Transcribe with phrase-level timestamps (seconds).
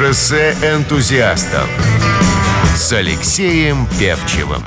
[0.00, 1.68] Шоссе энтузиастов
[2.74, 4.64] с Алексеем Певчевым.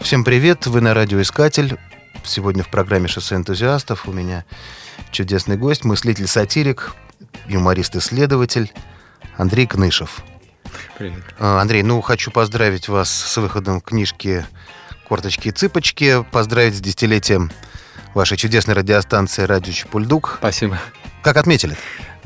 [0.00, 1.76] Всем привет, вы на радиоискатель.
[2.24, 4.46] Сегодня в программе «Шоссе энтузиастов» у меня
[5.10, 6.94] чудесный гость, мыслитель-сатирик,
[7.48, 8.72] юморист-исследователь
[9.36, 10.22] Андрей Кнышев.
[10.96, 11.22] Привет.
[11.38, 14.46] А, Андрей, ну хочу поздравить вас с выходом книжки
[15.06, 17.52] «Корточки и цыпочки», поздравить с десятилетием
[18.14, 20.36] вашей чудесной радиостанции «Радио Чепульдук».
[20.38, 20.78] Спасибо.
[21.20, 21.76] Как отметили?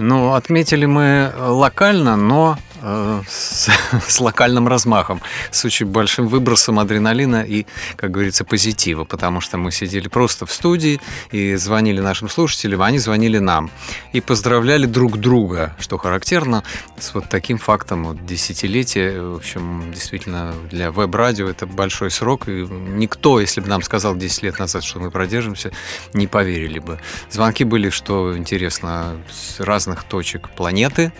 [0.00, 3.68] Ну, отметили мы локально, но Э, с,
[4.08, 9.70] с локальным размахом, с очень большим выбросом адреналина и, как говорится, позитива, потому что мы
[9.70, 11.00] сидели просто в студии
[11.30, 13.70] и звонили нашим слушателям, они звонили нам
[14.12, 16.64] и поздравляли друг друга, что характерно
[16.98, 19.20] с вот таким фактом вот, десятилетия.
[19.20, 24.42] В общем, действительно, для веб-радио это большой срок, и никто, если бы нам сказал 10
[24.42, 25.70] лет назад, что мы продержимся,
[26.14, 26.98] не поверили бы.
[27.30, 31.12] Звонки были, что интересно, с разных точек планеты,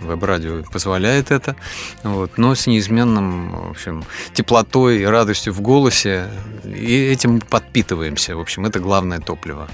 [0.00, 1.56] веб-радио позволяет это,
[2.04, 6.28] вот, но с неизменным, в общем, теплотой и радостью в голосе,
[6.64, 9.68] и этим подпитываемся, в общем, это главное топливо.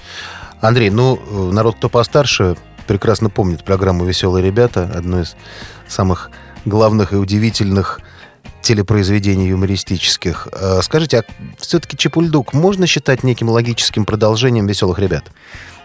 [0.61, 5.37] Андрей, ну, народ, кто постарше, прекрасно помнит программу «Веселые ребята», одну из
[5.89, 6.31] самых
[6.65, 8.01] главных и удивительных
[8.63, 10.49] телепроизведений юмористических.
[10.53, 11.25] А скажите, а
[11.59, 15.25] все-таки Чепульдук можно считать неким логическим продолжением «Веселых ребят»?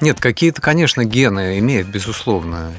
[0.01, 2.71] Нет, какие-то, конечно, гены имеет, безусловно.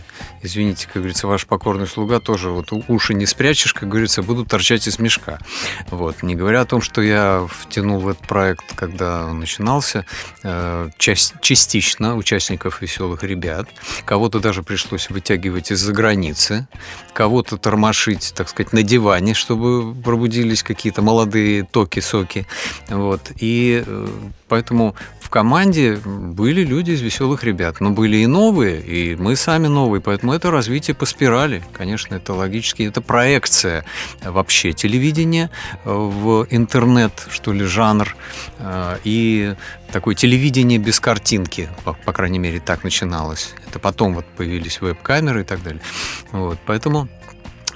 [0.42, 4.86] Извините, как говорится, ваш покорный слуга тоже вот уши не спрячешь, как говорится, будут торчать
[4.88, 5.38] из мешка.
[5.90, 6.22] Вот.
[6.22, 10.06] Не говоря о том, что я втянул в этот проект, когда он начинался,
[10.42, 13.68] э, часть, частично участников «Веселых ребят».
[14.06, 16.66] Кого-то даже пришлось вытягивать из-за границы,
[17.12, 22.46] кого-то тормошить, так сказать, на диване, чтобы пробудились какие-то молодые токи-соки.
[22.88, 23.30] Вот.
[23.38, 24.08] И э,
[24.50, 29.68] поэтому в команде были люди из веселых ребят, но были и новые, и мы сами
[29.68, 33.84] новые, поэтому это развитие по спирали, конечно, это логически, это проекция
[34.24, 35.50] вообще телевидения
[35.84, 38.16] в интернет, что ли, жанр,
[38.58, 39.54] э, и
[39.92, 43.54] такое телевидение без картинки, по, по крайней мере, так начиналось.
[43.68, 45.80] Это потом вот появились веб-камеры и так далее.
[46.32, 47.08] Вот, поэтому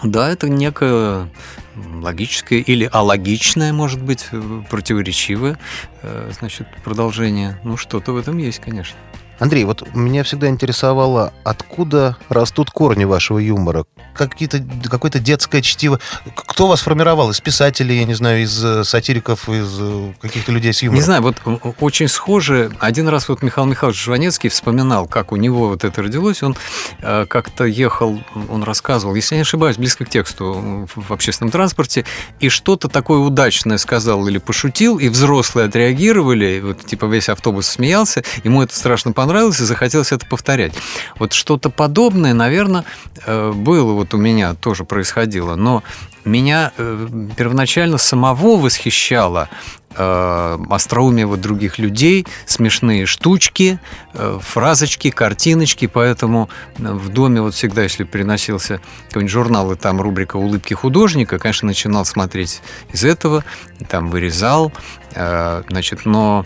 [0.03, 1.29] да, это некое
[1.77, 4.27] логическое или алогичное, может быть,
[4.71, 5.59] противоречивое,
[6.03, 7.59] э, значит, продолжение.
[7.65, 8.97] Ну, что-то в этом есть, конечно.
[9.39, 13.85] Андрей, вот меня всегда интересовало, откуда растут корни вашего юмора?
[14.15, 15.99] Какие-то, какое-то детское чтиво.
[16.35, 17.31] Кто вас формировал?
[17.31, 21.01] Из писателей, я не знаю, из э, сатириков, из э, каких-то людей с юмором?
[21.01, 21.37] Не знаю, вот
[21.81, 22.71] очень схоже.
[22.79, 26.43] Один раз вот Михаил Михайлович Жванецкий вспоминал, как у него вот это родилось.
[26.43, 26.57] Он
[27.01, 32.05] э, как-то ехал, он рассказывал, если я не ошибаюсь, близко к тексту в общественном транспорте,
[32.39, 38.23] и что-то такое удачное сказал или пошутил, и взрослые отреагировали, вот типа весь автобус смеялся,
[38.45, 40.75] ему это страшно понравилось, понравилось и захотелось это повторять.
[41.19, 42.85] Вот что-то подобное, наверное,
[43.25, 45.83] э, было вот у меня тоже происходило, но
[46.27, 49.49] меня э, первоначально самого восхищало
[49.97, 53.79] э, остроумие вот других людей, смешные штучки,
[54.13, 60.75] фразочки, картиночки, поэтому в доме вот всегда, если приносился какой-нибудь журнал, и там рубрика «Улыбки
[60.75, 62.61] художника», конечно, начинал смотреть
[62.93, 63.43] из этого,
[63.89, 64.71] там вырезал,
[65.15, 66.45] значит, но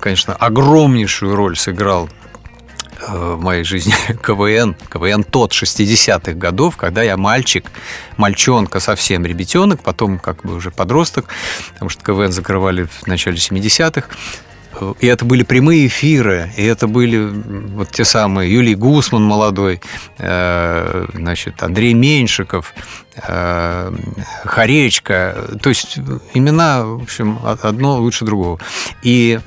[0.00, 2.08] конечно, огромнейшую роль сыграл
[3.06, 4.76] э, в моей жизни КВН.
[4.90, 7.70] КВН тот 60-х годов, когда я мальчик,
[8.16, 11.26] мальчонка совсем, ребятенок, потом как бы уже подросток,
[11.72, 14.08] потому что КВН закрывали в начале 70-х.
[15.00, 19.80] И это были прямые эфиры, и это были вот те самые Юлий Гусман молодой,
[20.18, 22.74] э, значит, Андрей Меньшиков,
[23.16, 23.92] э,
[24.44, 25.48] Харечка.
[25.60, 25.98] То есть
[26.34, 28.60] имена, в общем, одно лучше другого.
[29.02, 29.40] И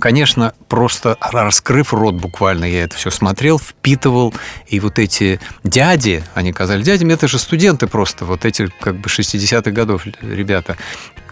[0.00, 4.34] конечно, просто раскрыв рот буквально, я это все смотрел, впитывал,
[4.66, 9.08] и вот эти дяди, они казались дядями, это же студенты просто, вот эти как бы
[9.08, 10.76] 60-х годов ребята,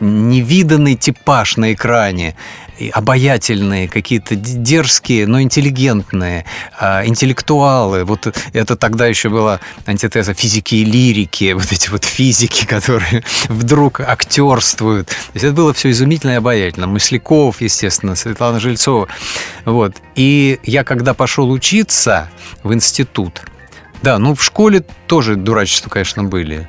[0.01, 2.37] невиданный типаж на экране,
[2.93, 6.45] обаятельные, какие-то дерзкие, но интеллигентные,
[6.79, 8.05] а, интеллектуалы.
[8.05, 14.01] Вот это тогда еще была антитеза физики и лирики, вот эти вот физики, которые вдруг
[14.01, 15.09] актерствуют.
[15.09, 16.87] То есть это было все изумительно и обаятельно.
[16.87, 19.09] Мысляков, естественно, Светлана Жильцова.
[19.65, 19.95] Вот.
[20.15, 22.31] И я когда пошел учиться
[22.63, 23.43] в институт,
[24.03, 26.69] да, ну в школе тоже дурачества, конечно, были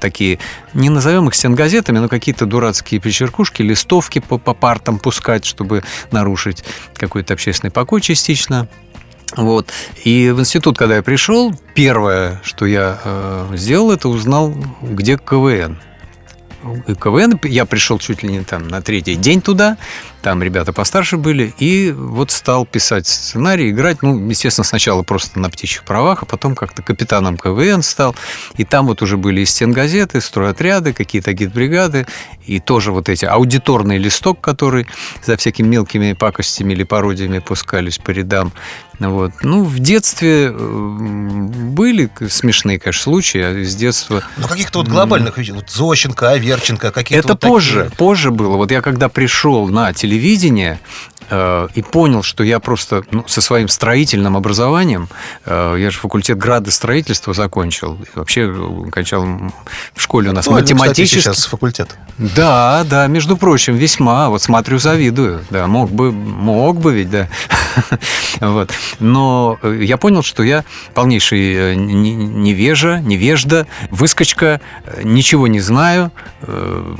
[0.00, 0.38] такие,
[0.74, 6.64] не назовем их стенгазетами, но какие-то дурацкие печеркушки, листовки по, по партам пускать, чтобы нарушить
[6.94, 8.68] какой-то общественный покой частично.
[9.36, 9.70] Вот.
[10.04, 15.78] И в институт, когда я пришел, первое, что я э, сделал, это узнал, где КВН.
[17.00, 17.38] КВН.
[17.44, 19.76] Я пришел чуть ли не там на третий день туда,
[20.26, 25.48] там ребята постарше были, и вот стал писать сценарий, играть, ну, естественно, сначала просто на
[25.50, 28.16] птичьих правах, а потом как-то капитаном КВН стал,
[28.56, 32.08] и там вот уже были и стенгазеты, стройотряды, какие-то гид-бригады,
[32.44, 34.88] и тоже вот эти аудиторный листок, который
[35.24, 38.52] за всякими мелкими пакостями или пародиями пускались по рядам,
[38.98, 39.32] вот.
[39.42, 44.22] Ну, в детстве были смешные, конечно, случаи, а с детства...
[44.36, 47.96] Ну, каких-то вот глобальных, вот Зощенко, Аверченко, какие-то Это вот позже, такие...
[47.96, 48.56] позже было.
[48.56, 50.15] Вот я когда пришел на телевидение,
[51.28, 55.08] Э, и понял, что я просто ну, со своим строительным образованием,
[55.44, 58.52] э, я же факультет градостроительства закончил, вообще
[58.92, 59.26] кончал
[59.94, 61.18] в школе у нас ну, математический.
[61.18, 61.96] Кстати, сейчас факультет.
[62.18, 64.28] Да, да, между прочим, весьма.
[64.28, 65.44] Вот смотрю, завидую.
[65.50, 67.28] Да, мог бы, мог бы ведь, да.
[68.40, 68.70] вот.
[69.00, 70.64] Но э, я понял, что я
[70.94, 74.60] полнейший невежа, невежда, выскочка,
[75.02, 76.12] ничего не знаю.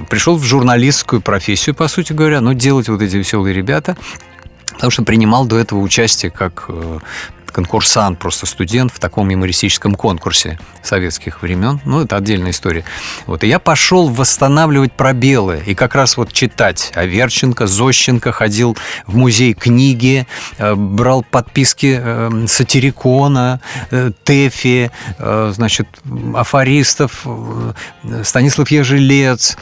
[0.08, 3.96] Пришел в журналистскую профессию, по сути говоря, но делать вот эти веселые ребята–
[4.76, 6.98] потому что принимал до этого участие как э,
[7.50, 11.80] конкурсант, просто студент в таком юмористическом конкурсе советских времен.
[11.84, 12.84] Ну, это отдельная история.
[13.26, 18.76] Вот, и я пошел восстанавливать пробелы и как раз вот читать Аверченко, Зощенко, ходил
[19.06, 20.26] в музей книги,
[20.58, 23.60] э, брал подписки э, Сатирикона,
[23.90, 25.88] э, Тэфи, значит,
[26.34, 27.26] афористов,
[28.24, 29.56] Станислав Ежелец,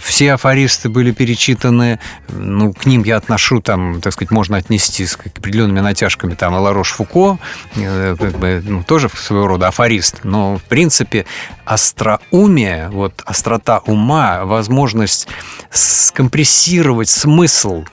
[0.00, 1.98] все афористы были перечитаны,
[2.28, 6.90] ну, к ним я отношу, там, так сказать, можно отнести с определенными натяжками, там, Ларош
[6.92, 7.38] Фуко, Фуко,
[7.76, 11.26] э, как бы, ну, тоже своего рода афорист, но, в принципе,
[11.64, 15.28] остроумие, вот острота ума, возможность
[15.70, 17.84] скомпрессировать смысл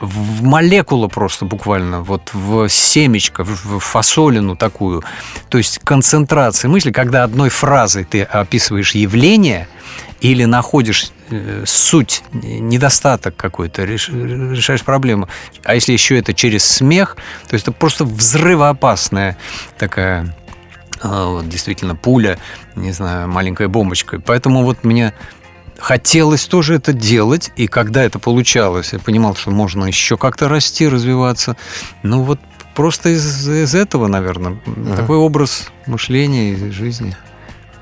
[0.00, 5.02] в молекулу просто буквально, вот в семечко, в фасолину такую.
[5.48, 9.68] То есть концентрация мысли, когда одной фразой ты описываешь явление
[10.20, 15.28] или находишь э, суть, недостаток какой-то, решаешь проблему.
[15.64, 17.16] А если еще это через смех,
[17.48, 19.36] то есть это просто взрывоопасная
[19.78, 20.34] такая
[21.00, 22.38] а, вот, действительно пуля,
[22.74, 24.20] не знаю, маленькая бомбочка.
[24.20, 25.12] Поэтому вот мне
[25.78, 30.88] хотелось тоже это делать, и когда это получалось, я понимал, что можно еще как-то расти,
[30.88, 31.56] развиваться.
[32.02, 32.40] Ну вот
[32.74, 37.16] просто из, из этого, наверное, uh такой образ мышления и жизни.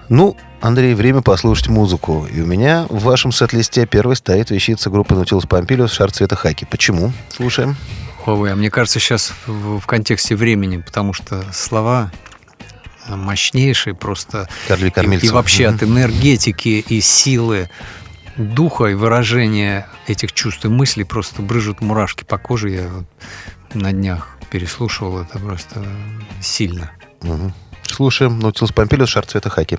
[0.09, 2.27] Ну, Андрей, время послушать музыку.
[2.31, 6.67] И у меня в вашем сет-листе первой стоит вещица группы Nautilus Pompilius «Шар цвета хаки».
[6.71, 7.13] Почему?
[7.31, 7.77] Слушаем.
[8.27, 12.11] Ой, а мне кажется, сейчас в, в контексте времени, потому что слова
[13.09, 14.49] мощнейшие просто.
[14.69, 17.71] Карли и, и вообще от энергетики и силы
[18.37, 22.71] духа и выражения этих чувств и мыслей просто брыжут мурашки по коже.
[22.71, 23.05] Я вот
[23.75, 25.85] на днях переслушивал это просто
[26.41, 26.93] сильно.
[27.23, 27.53] Угу.
[27.87, 29.79] Слушаем Наутилус Помпилиус «Шар цвета хаки».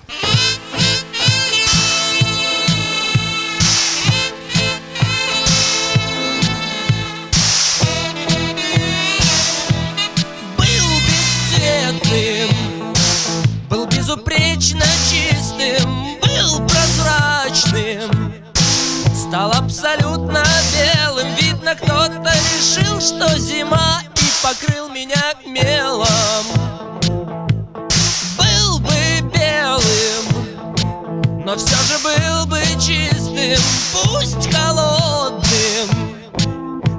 [23.06, 26.08] Что зима И покрыл меня мелом.
[28.38, 30.26] Был бы белым
[31.46, 33.62] Но все же был бы чистым
[33.94, 35.88] Пусть холодным.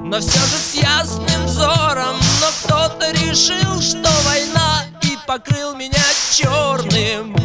[0.09, 4.87] Но все же с ясным взором Но кто-то решил, что война
[5.27, 7.36] покрыл меня черным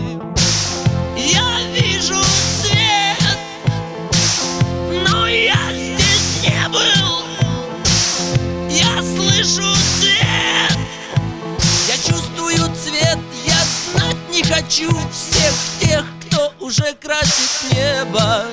[14.72, 18.46] хочу всех тех, кто уже красит небо.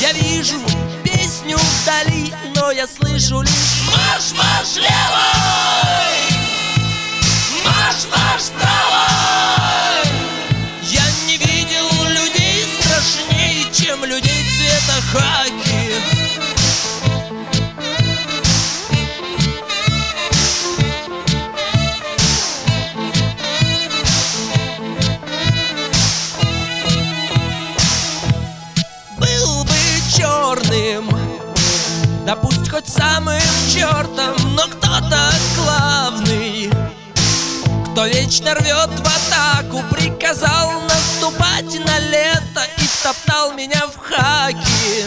[0.00, 0.60] Я вижу
[1.02, 4.33] песню вдали, но я слышу лишь марш-марш
[38.34, 45.04] Точно рвет в атаку Приказал наступать на лето И топтал меня в хаки.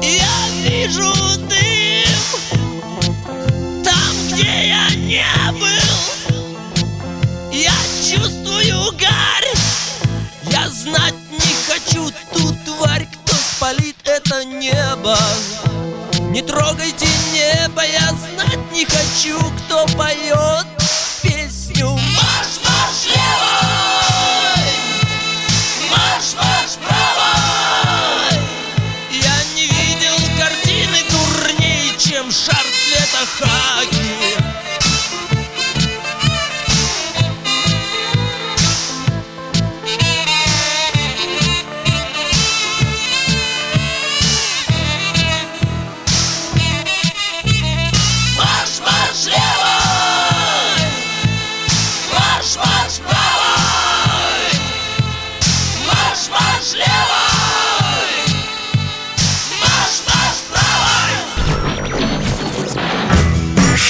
[0.00, 2.24] Я вижу дым
[3.84, 6.40] Там, где я не был.
[7.52, 9.52] Я чувствую гарь
[10.44, 12.10] Я знать не хочу.
[12.32, 15.18] Ту тварь Кто спалит это небо.
[16.30, 20.79] Не трогайте небо, я знать не хочу, кто поет.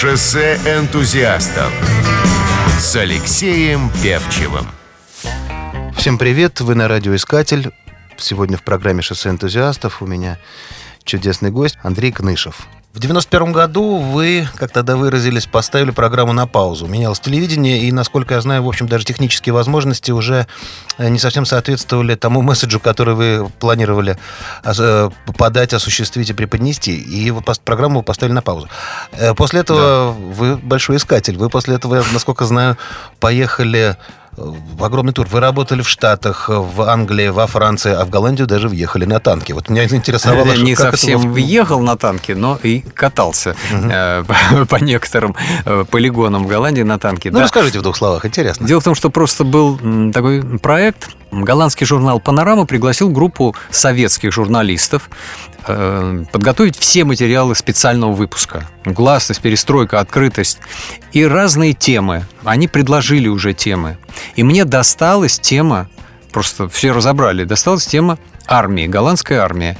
[0.01, 1.71] Шоссе энтузиастов
[2.79, 4.67] с Алексеем Певчевым.
[5.95, 7.71] Всем привет, вы на радиоискатель.
[8.17, 10.39] Сегодня в программе «Шоссе энтузиастов» у меня
[11.11, 12.67] чудесный гость Андрей Кнышев.
[12.93, 16.89] В 91 году вы, как тогда выразились, поставили программу на паузу.
[16.89, 20.49] Менялось телевидение, и, насколько я знаю, в общем, даже технические возможности уже
[20.99, 24.19] э, не совсем соответствовали тому месседжу, который вы планировали
[24.65, 26.97] э, подать, осуществить и преподнести.
[26.99, 28.69] И пос- программу вы поставили на паузу.
[29.13, 31.37] Э, После этого вы большой искатель.
[31.37, 32.77] Вы после этого, насколько знаю,
[33.21, 33.97] поехали
[34.81, 35.27] огромный тур.
[35.31, 39.55] Вы работали в Штатах, в Англии, во Франции, а в Голландию даже въехали на танке.
[39.55, 44.25] Вот меня заинтересовало, не как это совсем было- въехал на танке, но и катался э,
[44.69, 47.31] по- некоторым э, полигонам в Голландии на танке.
[47.31, 47.45] Ну, Да.
[47.45, 48.67] расскажите в двух словах, интересно.
[48.67, 49.79] Дело в том, что просто был
[50.13, 51.09] такой проект.
[51.31, 55.09] Голландский журнал «Панорама» пригласил группу советских журналистов
[55.67, 58.69] э, подготовить все материалы специального выпуска.
[58.85, 60.59] Гласность, перестройка, открытость
[61.13, 62.25] и разные темы.
[62.45, 63.97] Они предложили уже темы.
[64.35, 65.89] И мне досталась тема,
[66.33, 69.77] просто все разобрали, досталась тема армии, голландская армия.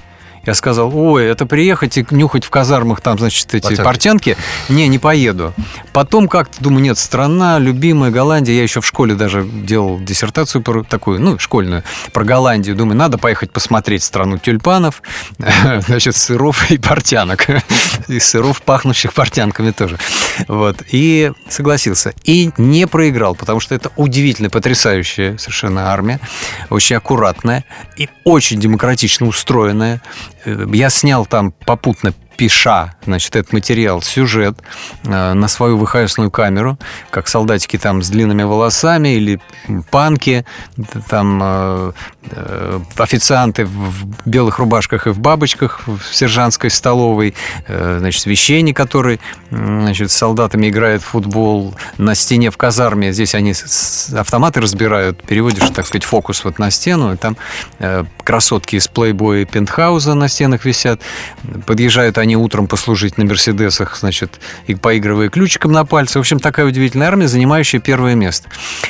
[0.47, 3.85] Я сказал, ой, это приехать и нюхать в казармах там, значит, эти Портянки.
[3.85, 4.37] портянки.
[4.69, 5.53] Не, не поеду.
[5.93, 8.57] Потом как-то думаю, нет, страна, любимая Голландия.
[8.57, 12.75] Я еще в школе даже делал диссертацию про такую, ну, школьную, про Голландию.
[12.75, 15.03] Думаю, надо поехать посмотреть страну тюльпанов,
[15.87, 17.47] значит, сыров и портянок.
[18.09, 19.99] И сыров, пахнущих портянками тоже.
[20.49, 20.83] Вот.
[20.91, 22.15] И согласился.
[22.25, 26.19] И не проиграл, потому что это удивительно потрясающая совершенно армия.
[26.71, 27.65] Очень аккуратная
[27.97, 30.01] и очень демократично устроенная.
[30.47, 34.57] Я снял там попутно пиша, значит, этот материал, сюжет
[35.05, 36.79] э, на свою ВХСную камеру,
[37.11, 39.43] как солдатики там с длинными волосами или
[39.91, 40.47] панки,
[41.11, 41.93] там э,
[42.31, 47.35] э, официанты в белых рубашках и в бабочках в сержантской столовой,
[47.69, 49.21] значит, священник, который,
[49.51, 53.53] значит, с солдатами играет в футбол на стене в казарме, здесь они
[54.17, 57.37] автоматы разбирают, переводишь, так сказать, фокус вот на стену, и там
[58.25, 61.03] красотки из плейбоя и пентхауза на стенах висят,
[61.67, 66.19] подъезжают они утром послужить на Мерседесах, значит, и поигрывая ключиком на пальце.
[66.19, 68.49] В общем, такая удивительная армия, занимающая первое место.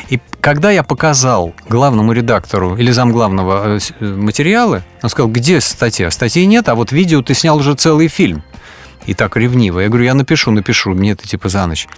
[0.09, 6.11] И когда я показал главному редактору или замглавного э, э, материалы, он сказал, где статья?
[6.11, 8.43] Статьи нет, а вот видео ты снял уже целый фильм.
[9.07, 9.81] И так ревниво.
[9.81, 11.89] Я говорю, я напишу, напишу, мне это типа за ночь.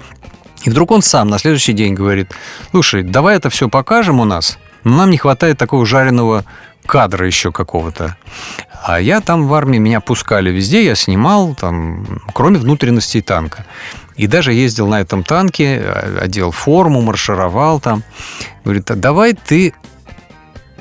[0.64, 2.32] И вдруг он сам на следующий день говорит,
[2.70, 6.44] слушай, давай это все покажем у нас, но нам не хватает такого жареного
[6.86, 8.16] кадра еще какого-то.
[8.84, 13.64] А я там в армии, меня пускали везде, я снимал, там, кроме внутренностей танка.
[14.16, 18.02] И даже ездил на этом танке, э, одел форму, маршировал там.
[18.64, 19.72] Говорит, а давай ты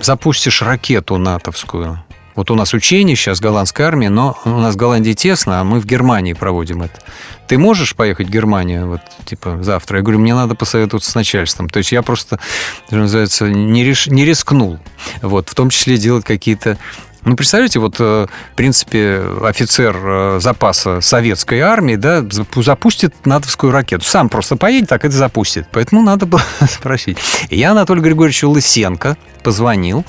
[0.02, 2.04] запустишь ракету натовскую.
[2.36, 5.80] Вот у нас учение сейчас голландской армии, но у нас в Голландии тесно, а мы
[5.80, 7.02] в Германии проводим это.
[7.48, 9.98] Ты можешь поехать в Германию вот, типа, завтра?
[9.98, 11.70] Я говорю, мне надо посоветоваться с начальством.
[11.70, 12.40] То есть я просто,
[12.88, 14.80] что называется, не, реш- не рискнул.
[15.22, 16.78] Вот, в том числе делать какие-то
[17.24, 23.72] ну, представляете, вот, э, в принципе, офицер э, запаса советской армии, да, запу- запустит натовскую
[23.72, 24.06] ракету.
[24.06, 25.68] Сам просто поедет, так это запустит.
[25.72, 27.18] Поэтому надо было спросить.
[27.50, 30.04] Я Анатолию Григорьевичу Лысенко позвонил,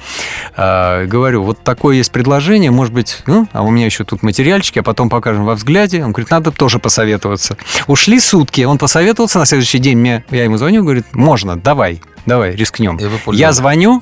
[0.57, 4.79] э, говорю, вот такое есть предложение, может быть, ну, а у меня еще тут материальчики,
[4.79, 6.03] а потом покажем во взгляде.
[6.05, 7.57] Он говорит, надо тоже посоветоваться.
[7.87, 12.55] Ушли сутки, он посоветовался, на следующий день мне, я ему звоню, говорит, можно, давай, давай,
[12.55, 12.99] рискнем.
[13.33, 14.01] Я звоню,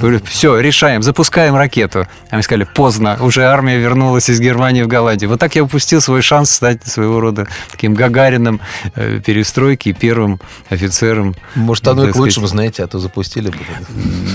[0.00, 2.06] говорю, все, решаем, запускаем ракету.
[2.30, 5.30] А мне сказали, поздно, уже армия вернулась из Германии в Голландию.
[5.30, 8.60] Вот так я упустил свой шанс стать своего рода таким Гагарином
[8.94, 11.34] э, перестройки и первым офицером.
[11.54, 13.58] Может, оно и к лучшему, знаете, а то запустили бы.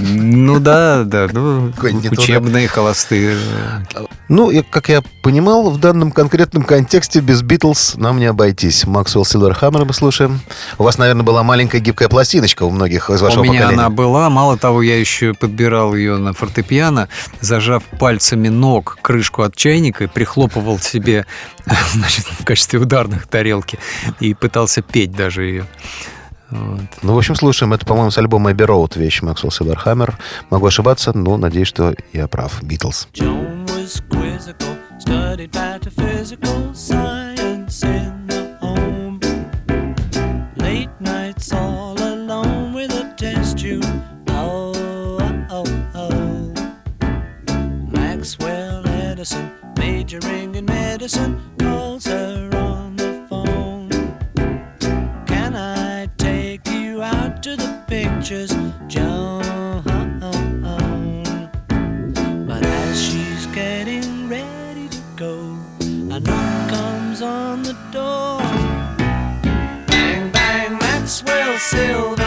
[0.10, 1.74] Ну да, да, ну,
[2.12, 3.38] учебные, холостые.
[4.30, 8.86] Ну, как я понимал, в данном конкретном контексте без Битлз нам не обойтись.
[8.86, 10.42] Максвелл Силверхаммер мы слушаем.
[10.78, 13.82] У вас, наверное, была маленькая гибкая пластиночка у многих из вашего У меня поколения.
[13.82, 14.30] она была.
[14.30, 17.10] Мало того, я еще подбирал ее на фортепиано,
[17.42, 21.26] зажав пальцами ног крышку от чайника и прихлопывал себе
[21.94, 23.80] значит, в качестве ударных тарелки
[24.20, 25.66] и пытался петь даже ее.
[26.50, 26.82] Вот.
[27.02, 27.74] Ну, в общем, слушаем.
[27.74, 30.18] Это, по-моему, с альбома Abbey Road вещь Максвелл Силверхаммер.
[30.50, 32.64] Могу ошибаться, но надеюсь, что я прав.
[32.64, 33.10] Битлз.
[33.14, 38.17] Joan was quizzical, studied metaphysical science in
[51.16, 53.90] in calls her on the phone.
[55.26, 58.54] Can I take you out to the pictures,
[58.88, 59.42] Joan?
[62.46, 65.58] But as she's getting ready to go,
[66.12, 68.40] a knock comes on the door.
[69.88, 72.27] Bang, bang, Maxwell Silverhammer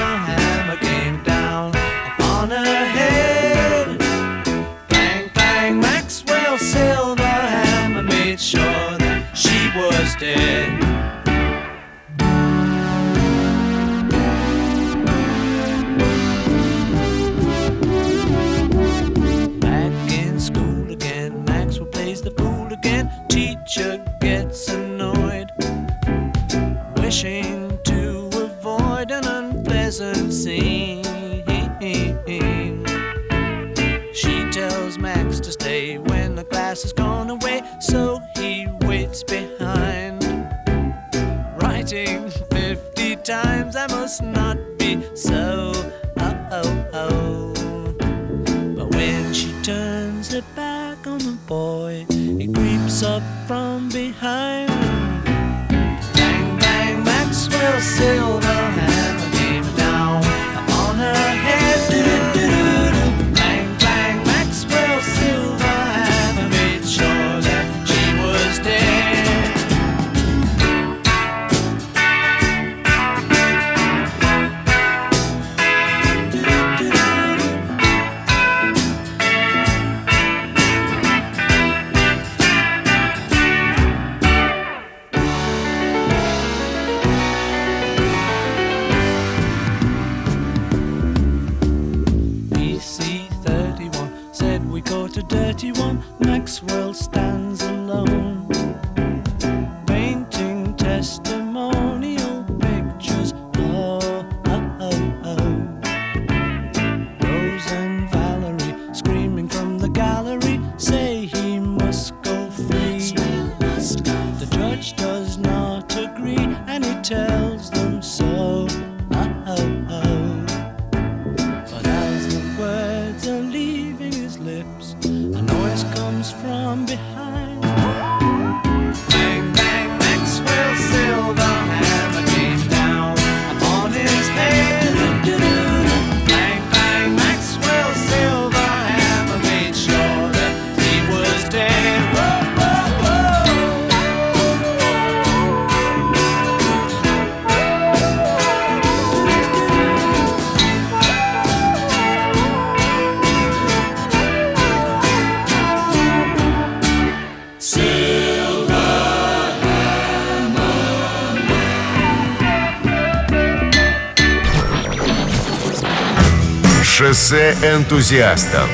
[167.31, 168.69] Шоссе энтузиастов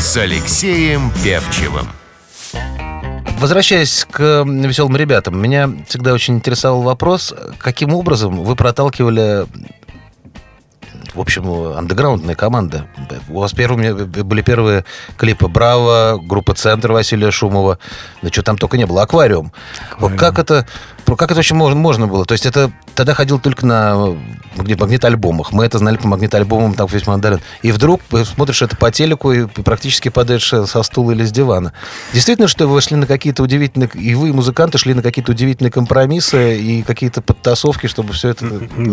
[0.00, 1.86] с Алексеем Певчевым.
[3.38, 9.46] Возвращаясь к веселым ребятам, меня всегда очень интересовал вопрос, каким образом вы проталкивали
[11.14, 12.86] в общем, андеграундная команда.
[13.28, 14.84] У вас первыми были первые
[15.16, 17.78] клипы «Браво», группа «Центр» Василия Шумова.
[18.22, 19.02] Да что там только не было.
[19.02, 19.52] «Аквариум».
[19.98, 20.66] Вот как это,
[21.06, 22.24] как это вообще можно, можно было?
[22.24, 24.16] То есть это тогда ходил только на
[24.56, 25.52] магнит, магнит-альбомах.
[25.52, 27.40] Мы это знали по магнит-альбомам, там весь мандарин.
[27.62, 31.72] И вдруг смотришь это по телеку и практически падаешь со стула или с дивана.
[32.12, 33.88] Действительно, что вы шли на какие-то удивительные...
[33.94, 38.46] И вы, музыканты, шли на какие-то удивительные компромиссы и какие-то подтасовки, чтобы все это...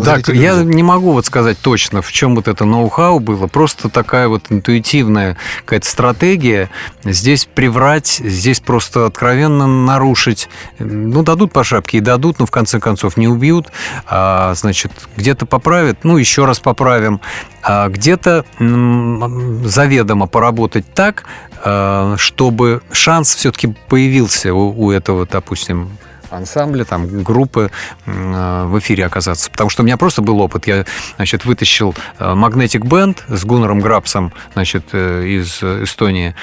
[0.04, 4.28] Так, я не могу вот сказать точно, в чем вот это ноу-хау было, просто такая
[4.28, 6.70] вот интуитивная какая-то стратегия.
[7.04, 10.48] Здесь приврать, здесь просто откровенно нарушить.
[10.78, 13.68] Ну, дадут по шапке и дадут, но в конце концов не убьют.
[14.06, 17.20] А, значит, где-то поправят, ну, еще раз поправим.
[17.62, 21.24] А где-то заведомо поработать так,
[21.64, 25.90] а, чтобы шанс все-таки появился у, у этого, допустим,
[26.32, 27.70] ансамбля, там, группы
[28.06, 29.50] м, в эфире оказаться.
[29.50, 30.66] Потому что у меня просто был опыт.
[30.66, 30.84] Я,
[31.16, 36.34] значит, вытащил э, Magnetic Band с Гуннером Грабсом, значит, э, из Эстонии.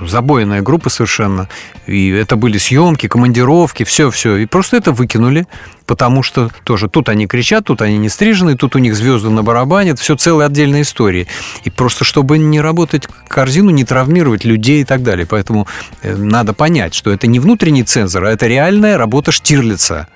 [0.00, 1.48] Забойная группа совершенно.
[1.86, 4.36] И это были съемки, командировки, все-все.
[4.36, 5.46] И просто это выкинули,
[5.86, 9.42] потому что тоже тут они кричат, тут они не стрижены, тут у них звезды на
[9.42, 9.90] барабане.
[9.90, 11.26] Это все целая отдельная история.
[11.64, 15.26] И просто чтобы не работать корзину, не травмировать людей и так далее.
[15.26, 15.66] Поэтому
[16.02, 20.08] э, надо понять, что это не внутренний цензор, а это реальная работа Штирлица.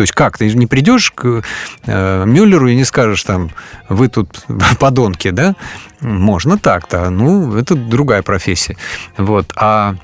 [0.00, 0.38] То есть как?
[0.38, 1.42] Ты не придешь к
[1.84, 3.50] э, Мюллеру и не скажешь там,
[3.90, 4.46] вы тут
[4.78, 5.56] подонки, да?
[6.00, 7.10] Можно так-то.
[7.10, 8.78] Ну, это другая профессия.
[9.18, 9.52] Вот.
[9.56, 9.96] А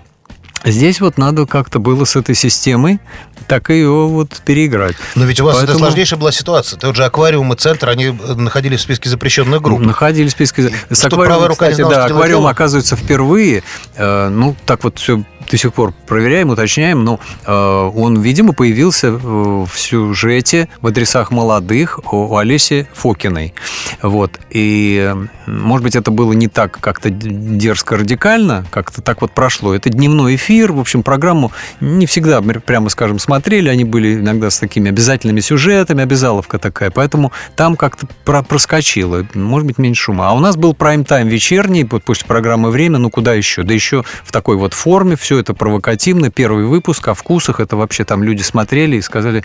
[0.67, 3.01] здесь вот надо как-то было с этой системой
[3.47, 4.97] так ее вот переиграть.
[5.15, 6.79] Но ведь у вас это Поэтому- сложнейшая была ситуация.
[6.79, 9.81] Тот же аквариум и центр, они э, находились в списке запрещенных групп.
[9.81, 10.71] Находили списки.
[10.91, 13.63] С Что, аквариумом, правая рука не кстати, знала, да, аквариум оказывается впервые.
[13.97, 19.13] Э, ну, так вот все до сих пор проверяем, уточняем, но э, он, видимо, появился
[19.13, 23.55] в сюжете в адресах молодых у Олеси Фокиной.
[24.03, 24.39] Вот.
[24.51, 25.15] И,
[25.47, 29.75] может быть, это было не так как-то дерзко радикально, как-то так вот прошло.
[29.75, 34.59] Это дневной эфир, в общем, программу не всегда, прямо скажем, смотрели, они были иногда с
[34.59, 40.29] такими обязательными сюжетами, обязаловка такая, поэтому там как-то про- проскочило, может быть, меньше шума.
[40.29, 43.63] А у нас был прайм-тайм вечерний, вот после программы «Время», ну куда еще?
[43.63, 48.05] Да еще в такой вот форме, все это провокативно, первый выпуск о вкусах, это вообще
[48.05, 49.42] там люди смотрели и сказали,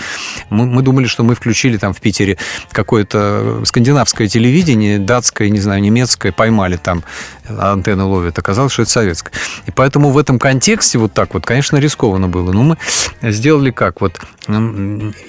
[0.50, 2.38] мы, мы думали, что мы включили там в Питере
[2.72, 7.04] какое-то скандинавское телевидение, датское, не знаю, немецкое, поймали там,
[7.48, 9.32] антенны ловят, оказалось, что это советское.
[9.66, 12.52] И поэтому в этом контексте вот так вот, конечно, рискованно было.
[12.52, 12.78] Но мы
[13.22, 14.02] сделали как?
[14.02, 14.20] Вот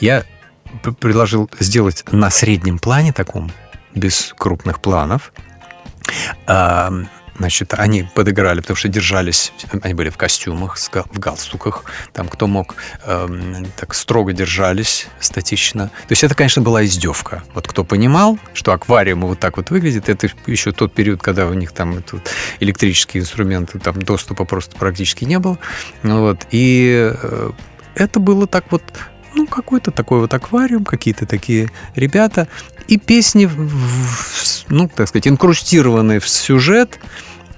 [0.01, 0.25] я
[1.01, 3.51] предложил сделать на среднем плане таком,
[3.95, 5.33] без крупных планов,
[6.47, 6.93] а,
[7.43, 9.53] Значит, они подыграли, потому что держались,
[9.83, 15.89] они были в костюмах, в галстуках, там кто мог, эм, так строго держались, статично.
[15.89, 17.43] То есть это, конечно, была издевка.
[17.53, 21.53] Вот кто понимал, что аквариум вот так вот выглядит, это еще тот период, когда у
[21.53, 25.59] них там тут электрические инструменты, там доступа просто практически не было.
[26.05, 26.47] Ну Вот.
[26.53, 27.51] И э,
[27.97, 28.85] это было так вот
[29.35, 32.47] ну, какой-то такой вот аквариум, какие-то такие ребята.
[32.89, 33.49] И песни,
[34.69, 36.99] ну, так сказать, инкрустированные в сюжет.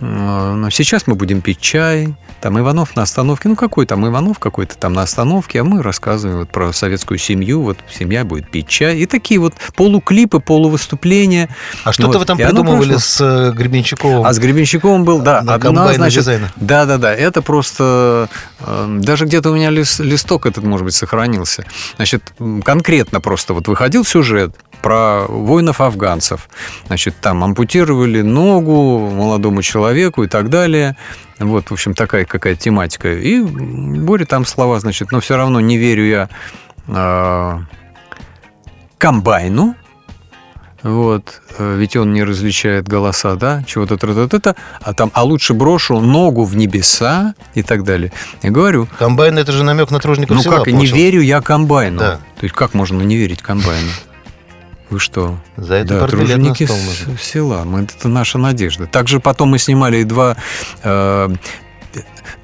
[0.00, 3.48] Э, Но сейчас мы будем пить чай, там Иванов на остановке.
[3.48, 7.62] Ну, какой там Иванов какой-то там на остановке, а мы рассказываем вот про советскую семью.
[7.62, 8.98] Вот семья будет пить чай.
[8.98, 11.48] И такие вот полуклипы, полувыступления.
[11.84, 12.18] А что-то Вот.
[12.18, 14.26] вы там И придумывали с э, Гребенщиковым?
[14.26, 16.52] А с Гребенщиковым был, да, На одна, значит, дизайна.
[16.56, 17.14] да, да, да.
[17.14, 18.28] Это просто
[18.60, 21.64] э, даже где-то у меня лис- листок этот, может быть, сохранился.
[21.96, 24.54] Значит, конкретно просто вот выходил сюжет
[24.84, 26.50] про воинов-афганцев.
[26.88, 30.94] Значит, там ампутировали ногу молодому человеку и так далее.
[31.38, 33.10] Вот, в общем, такая какая-то тематика.
[33.14, 36.28] И Боря там слова, значит, но все равно не верю я
[36.86, 37.58] э,
[38.98, 39.74] комбайну,
[40.82, 45.98] вот, э, ведь он не различает голоса, да, чего-то, это, а там, а лучше брошу
[45.98, 48.12] ногу в небеса и так далее.
[48.42, 50.96] Я говорю, Комбайн это же намек на тружников ну села, как, не получился.
[50.96, 51.98] верю я комбайну.
[51.98, 52.16] Да.
[52.36, 53.88] То есть как можно не верить комбайну?
[54.90, 55.38] Вы что?
[55.56, 57.64] За это да, труженики с- села.
[57.64, 58.86] Мы, это наша надежда.
[58.86, 60.36] Также потом мы снимали два,
[60.82, 61.28] э,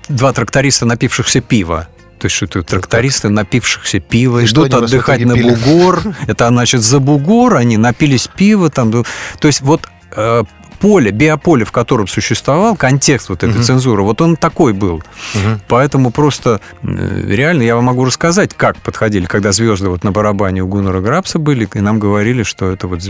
[0.08, 1.88] два тракториста, напившихся пива.
[2.18, 5.54] То есть, что это трактористы, напившихся пива, И идут отдыхать на пили?
[5.54, 6.02] бугор.
[6.26, 8.68] Это, значит, за бугор они напились пива.
[8.70, 9.04] Там, то
[9.48, 10.42] есть, вот э,
[10.80, 13.62] поле, биополе, в котором существовал, контекст вот этой Мгм.
[13.62, 15.02] цензуры, вот он такой был.
[15.34, 15.60] Мгм.
[15.68, 20.62] Поэтому просто э, реально я вам могу рассказать, как подходили, когда звезды вот на барабане
[20.62, 23.00] у Гуннера Грабса были, и нам говорили, что это вот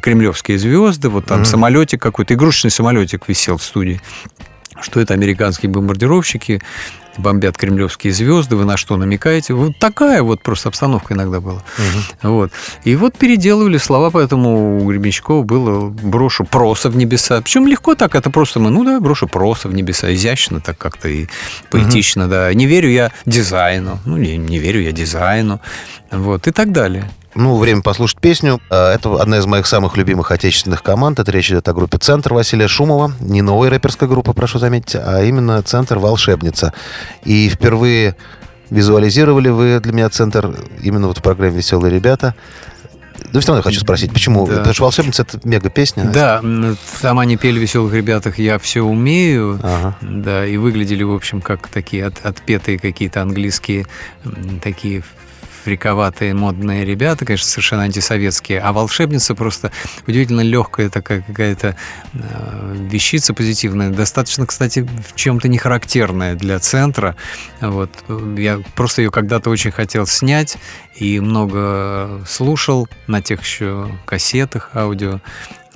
[0.00, 1.44] кремлевские звезды, вот там Мгм.
[1.46, 4.00] самолетик какой-то, игрушечный самолетик висел в студии,
[4.80, 6.60] что это американские бомбардировщики,
[7.20, 9.54] бомбят кремлевские звезды, вы на что намекаете?
[9.54, 11.62] Вот такая вот просто обстановка иногда была.
[11.78, 12.30] Мгм.
[12.34, 12.52] Вот.
[12.84, 17.40] И вот переделывали слова, поэтому у Гребенщикова было «брошу проса в небеса».
[17.40, 20.12] Причем легко так, это просто мы, ну да, брошу проса в небеса.
[20.12, 21.26] Изящно так как-то и
[21.70, 22.52] поэтично, да.
[22.54, 25.60] Не верю я дизайну, ну не, не верю я дизайну,
[26.10, 27.10] вот, и так далее.
[27.34, 28.60] Ну, время послушать песню.
[28.70, 31.18] А, Это одна из моих самых любимых отечественных команд.
[31.20, 33.12] Это речь идет о группе «Центр» Василия Шумова.
[33.20, 36.72] Не новая рэперская группа, прошу заметить, а именно «Центр Волшебница».
[37.24, 38.16] И впервые
[38.70, 42.34] визуализировали вы для меня «Центр» именно вот в программе «Веселые ребята».
[43.32, 44.46] Да все равно я хочу спросить, почему?
[44.46, 44.56] Да.
[44.56, 46.04] Потому что «Волшебница»— это мега-песня.
[46.12, 49.96] Да, м, там они пели «Веселых ребятах» «Я все умею», Ага.
[50.00, 53.86] да, и выглядели, в общем, как такие от- отпетые какие-то английские
[54.64, 55.04] такие
[55.64, 59.72] фриковатые модные ребята, конечно, совершенно антисоветские, а волшебница просто
[60.06, 61.76] удивительно легкая такая какая-то
[62.12, 67.16] э, вещица позитивная, достаточно, кстати, в чем-то не характерная для центра.
[67.60, 67.90] Вот.
[68.36, 70.56] Я просто ее когда-то очень хотел снять
[70.96, 75.20] и много слушал на тех еще кассетах аудио.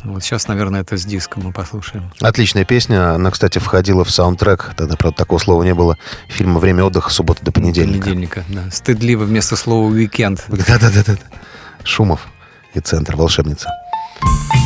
[0.04, 2.10] Вот сейчас, наверное, это с диском мы послушаем.
[2.20, 3.14] Отличная песня.
[3.14, 5.96] Она, кстати, входила в саундтрек, тогда, правда, такого слова не было,
[6.28, 7.10] фильма «Время отдыха.
[7.10, 8.04] Суббота до понедельника».
[8.04, 8.70] Понедельника, да.
[8.70, 10.44] Стыдливо вместо слова «уикенд».
[10.48, 11.16] Да-да-да.
[11.84, 12.26] Шумов
[12.74, 13.68] и центр «Волшебница».
[14.20, 14.63] Она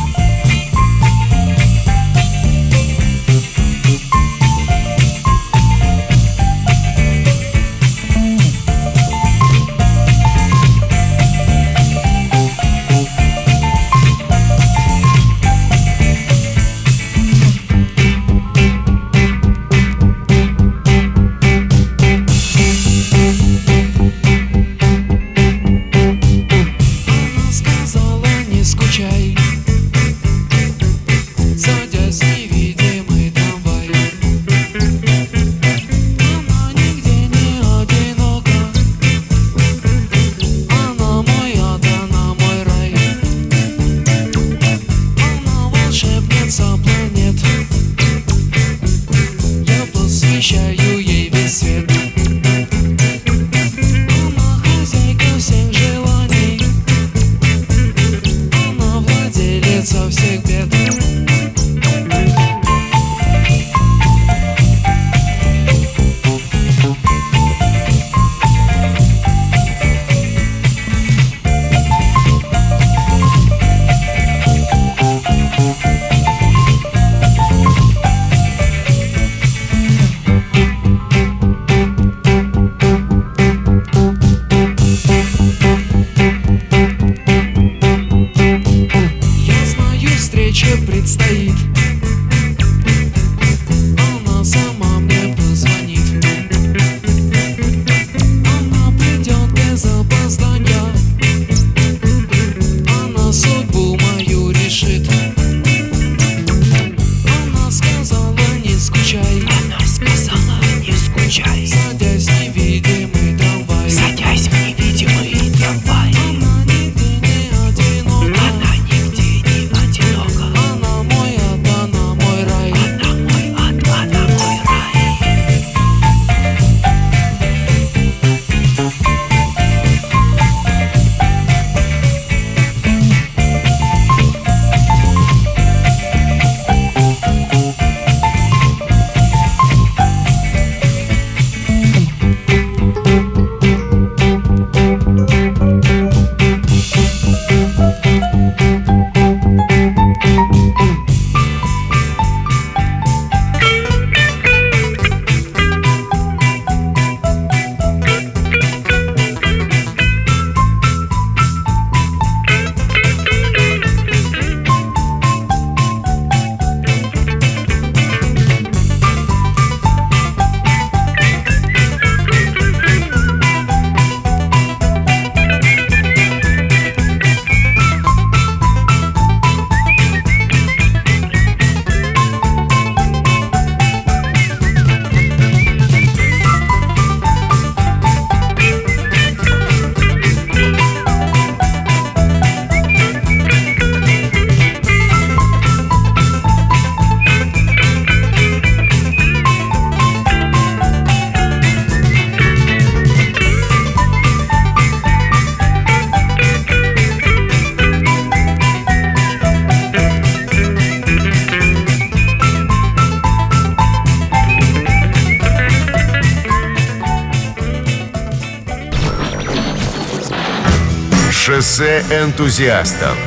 [221.59, 223.17] Шоссе энтузиастов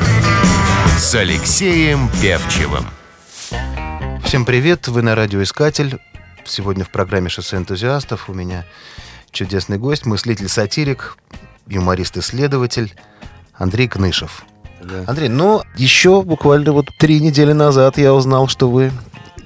[0.97, 2.83] с Алексеем Певчевым.
[4.25, 5.99] Всем привет, вы на радиоискатель.
[6.43, 8.65] Сегодня в программе «Шоссе энтузиастов» у меня
[9.29, 11.15] чудесный гость, мыслитель-сатирик,
[11.67, 12.95] юморист-исследователь
[13.53, 14.45] Андрей Кнышев.
[15.05, 18.91] Андрей, ну, еще буквально вот три недели назад я узнал, что вы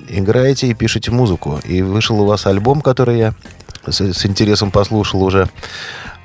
[0.07, 1.59] играете и пишете музыку.
[1.65, 3.33] И вышел у вас альбом, который я
[3.85, 5.49] с, с интересом послушал уже.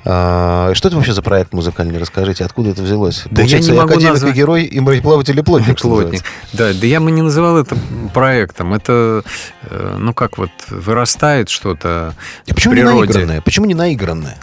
[0.05, 1.97] А, Что это вообще за проект музыкальный?
[1.97, 3.23] Расскажите, откуда это взялось?
[3.25, 5.79] Да я Получается, не и могу академик, назвать- и герой, и мореплаватель, и плотник.
[5.79, 6.21] Плотник.
[6.51, 7.77] Да, да я бы не называл это
[8.13, 8.73] проектом.
[8.73, 9.23] Это,
[9.69, 12.13] э, ну как вот, вырастает что-то
[12.49, 12.99] А почему в не природе.
[13.13, 13.41] наигранное?
[13.41, 14.37] Почему не наигранное?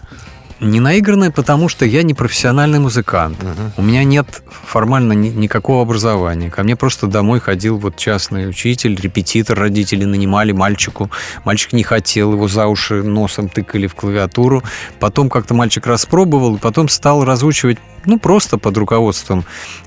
[0.61, 3.39] Не наигранное, потому что я не профессиональный музыкант.
[3.79, 6.51] У меня нет формально ни- никакого образования.
[6.51, 11.11] Ко мне просто домой ходил вот частный учитель, репетитор, родители нанимали мальчику.
[11.45, 14.63] Мальчик не хотел, его за уши носом тыкали в клавиатуру.
[14.99, 19.45] Потом как-то мальчик распробовал, и потом стал разучивать, ну, просто под руководством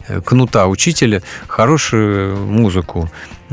[0.07, 3.11] э, кнута учителя хорошую музыку.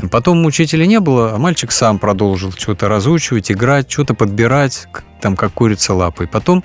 [0.09, 4.87] Потом учителя не было, а мальчик сам продолжил что-то разучивать, играть, что-то подбирать,
[5.21, 6.27] там, как курица лапой.
[6.27, 6.63] Потом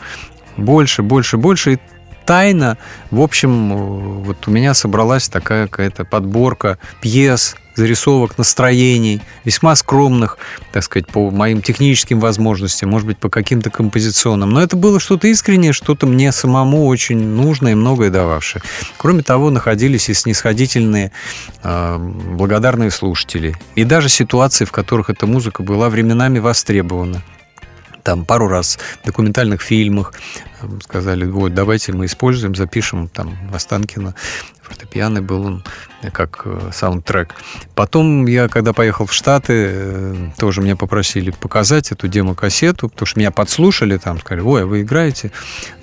[0.57, 1.75] больше, больше, больше.
[1.75, 1.79] И
[2.27, 2.77] тайна,
[3.11, 3.77] в общем, э,
[4.25, 10.39] вот у меня собралась такая какая-то подборка пьес, зарисовок, настроений, весьма скромных,
[10.73, 14.51] так сказать, по моим техническим возможностям, может быть, по каким-то композиционным.
[14.51, 18.63] Но это было что-то искреннее, что-то мне самому очень нужное и многое дававшее.
[18.97, 21.13] Кроме того, находились и снисходительные,
[21.63, 23.55] э, благодарные слушатели.
[23.75, 27.23] И даже ситуации, в которых эта музыка была временами востребована
[28.07, 30.15] там пару раз в документальных фильмах
[30.67, 34.15] э, сказали, вот, давайте мы используем, запишем там Останкина,
[34.67, 35.65] фортепиано был он
[36.03, 37.35] э, как э, саундтрек.
[37.75, 43.19] Потом я, когда поехал в Штаты, э, тоже меня попросили показать эту демо-кассету, потому что
[43.19, 45.31] меня подслушали там, сказали, ой, а вы играете?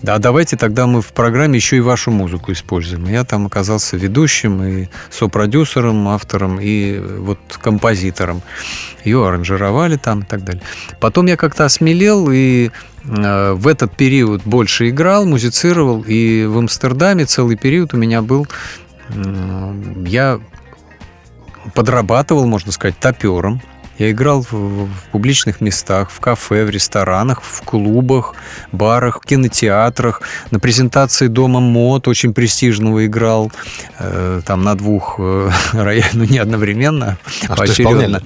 [0.01, 3.07] Да, давайте тогда мы в программе еще и вашу музыку используем.
[3.07, 8.41] Я там оказался ведущим и сопродюсером, автором и вот композитором.
[9.03, 10.61] Ее аранжировали там и так далее.
[10.99, 12.71] Потом я как-то осмелел и
[13.05, 18.47] в этот период больше играл, музицировал, и в Амстердаме целый период у меня был,
[20.05, 20.39] я
[21.75, 23.61] подрабатывал, можно сказать, топером.
[23.99, 28.33] Я играл в, в публичных местах, в кафе, в ресторанах, в клубах,
[28.71, 30.21] барах, в кинотеатрах.
[30.49, 33.51] На презентации дома мод очень престижного играл.
[33.99, 38.23] э, там на двух э, роялях, ну не одновременно, А что поочередно.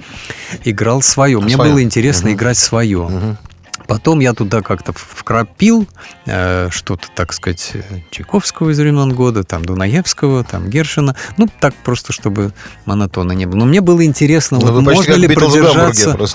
[0.64, 1.38] Играл свое.
[1.38, 1.70] Мне Своё.
[1.72, 2.36] было интересно Мгм.
[2.38, 3.02] играть свое.
[3.02, 3.36] Мгм.
[3.88, 5.88] Потом я туда как-то вкрапил
[6.26, 11.16] э, что-то, так сказать, э, Чайковского из времен года, там Дунаевского, там Гершина.
[11.38, 12.52] Ну, так просто, чтобы
[12.84, 13.60] монотонно не было.
[13.60, 16.18] Но мне было интересно, Ну, вот можно ли продержаться...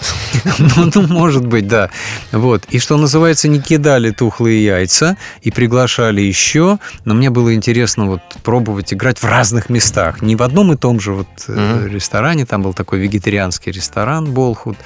[0.76, 1.92] Ну, ну, может быть, да.
[2.32, 2.64] Вот.
[2.70, 6.80] И что называется, не кидали тухлые яйца и приглашали еще.
[7.06, 10.24] Но мне было интересно вот пробовать играть в разных местах.
[10.24, 12.48] Не в одном и том же вот э, ресторане.
[12.48, 14.78] Там был такой вегетарианский ресторан Болхуд.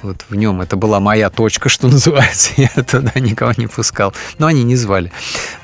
[0.00, 2.13] Вот в нем это была моя точка, что называется.
[2.56, 4.14] Я туда никого не пускал.
[4.38, 5.10] Но они не звали.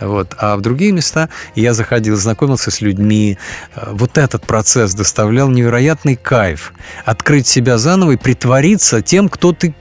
[0.00, 0.34] Вот.
[0.38, 3.38] А в другие места я заходил, знакомился с людьми.
[3.74, 6.72] Э, Вот этот процесс доставлял невероятный кайф.
[7.04, 9.74] Открыть себя заново и притвориться тем, кто ты,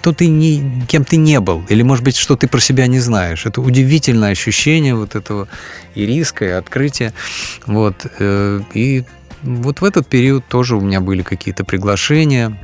[0.00, 1.64] кто ты не, кем ты не был.
[1.68, 3.46] Или, может быть, что ты про себя не знаешь.
[3.46, 5.48] Это удивительное ощущение вот этого
[5.94, 7.12] и риска, и открытия.
[7.66, 8.06] Вот.
[8.18, 9.04] э, И
[9.42, 12.58] вот в этот период тоже у меня были какие-то приглашения.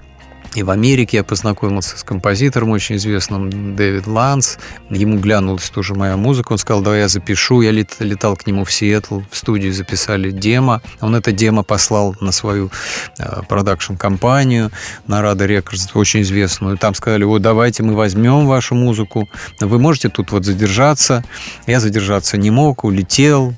[0.54, 4.58] И в Америке я познакомился с композитором очень известным Дэвид Ланс.
[4.90, 6.52] Ему глянулась тоже моя музыка.
[6.52, 7.62] Он сказал, давай я запишу.
[7.62, 9.22] Я лет- летал к нему в Сиэтл.
[9.30, 10.82] В студию записали демо.
[11.00, 12.70] Он это демо послал на свою
[13.18, 14.70] э, продакшн-компанию,
[15.06, 16.76] на Рада Records, очень известную.
[16.76, 19.28] Там сказали, вот давайте мы возьмем вашу музыку.
[19.60, 21.24] Вы можете тут вот задержаться.
[21.66, 23.54] Я задержаться не мог, улетел.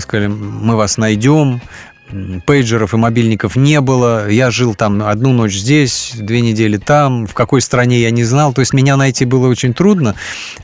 [0.00, 1.60] Сказали, мы вас найдем.
[2.46, 4.28] Пейджеров и мобильников не было.
[4.28, 7.26] Я жил там одну ночь здесь, две недели там.
[7.26, 8.52] В какой стране я не знал.
[8.52, 10.14] То есть меня найти было очень трудно.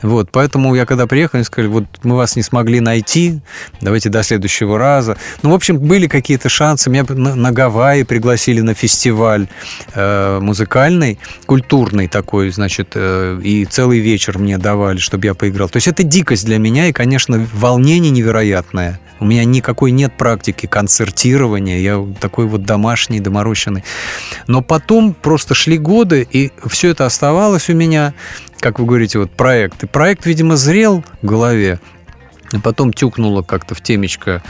[0.02, 3.40] Вот, поэтому я когда приехал, они сказали, вот мы вас не смогли найти,
[3.80, 5.16] давайте до следующего раза.
[5.42, 6.90] Ну, в общем, были какие-то шансы.
[6.90, 9.48] Меня на Гавайи пригласили на фестиваль
[9.94, 15.68] э, музыкальный, культурный такой, значит, э, и целый вечер мне давали, чтобы я поиграл.
[15.68, 19.00] То есть это дикость для меня и, конечно, волнение невероятное.
[19.24, 23.82] У меня никакой нет практики концертирования, я такой вот домашний, доморощенный.
[24.48, 28.12] Но потом просто шли годы, и все это оставалось у меня,
[28.60, 29.82] как вы говорите, вот проект.
[29.82, 31.80] И проект, видимо, зрел в голове,
[32.52, 34.42] и потом тюкнуло как-то в темечко,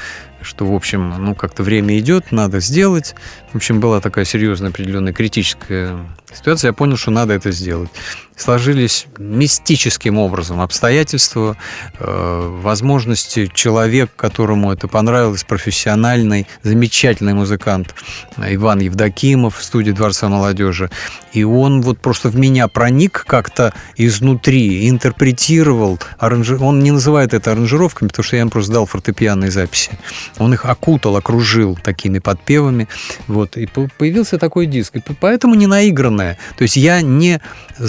[0.42, 3.14] что, в общем, ну, как-то время идет, надо сделать.
[3.52, 5.96] В общем, была такая серьезная, определенная критическая
[6.34, 6.70] ситуация.
[6.70, 7.90] Я понял, что надо это сделать.
[8.36, 11.56] Сложились мистическим образом обстоятельства,
[12.00, 13.48] э, возможности.
[13.54, 17.94] Человек, которому это понравилось, профессиональный, замечательный музыкант
[18.36, 20.90] Иван Евдокимов в студии Дворца молодежи.
[21.32, 26.00] И он вот просто в меня проник как-то изнутри, интерпретировал.
[26.18, 29.92] аранжи- Он не называет это аранжировками, потому что я ему просто дал фортепианные записи.
[30.38, 32.88] Он их окутал, окружил такими подпевами.
[33.28, 33.56] Вот.
[33.56, 34.96] И по- появился такой диск.
[34.96, 36.36] И по- поэтому не наигранное.
[36.56, 37.40] То есть я не
[37.78, 37.84] э,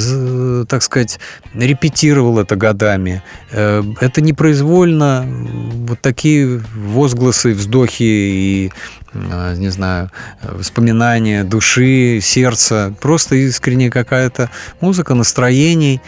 [0.67, 1.19] так сказать,
[1.53, 3.21] репетировал это годами.
[3.51, 5.25] Э, Это непроизвольно.
[5.87, 8.71] Вот такие возгласы, вздохи и
[9.13, 14.49] э, не знаю, э, воспоминания души, сердца, просто искренне какая-то
[14.81, 16.01] музыка, настроений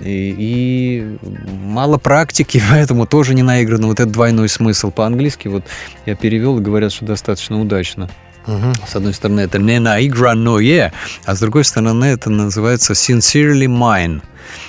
[0.00, 1.18] и, и
[1.64, 3.86] мало практики, поэтому тоже не наиграно.
[3.86, 5.64] Вот этот двойной смысл по-английски, вот
[6.06, 8.08] я перевел и говорят, что достаточно удачно.
[8.46, 8.74] Мгм.
[8.86, 10.92] С одной стороны, это не наигранное,
[11.24, 14.20] а с другой стороны, это называется sincerely mine.